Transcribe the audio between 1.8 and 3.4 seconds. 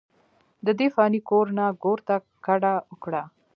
ګور ته کډه اوکړه،